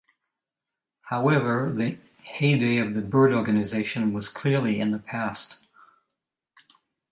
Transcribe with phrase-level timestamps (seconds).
[1.03, 5.57] However, the heyday of the Byrd Organization was clearly in the past.